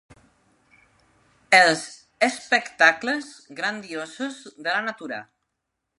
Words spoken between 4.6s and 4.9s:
la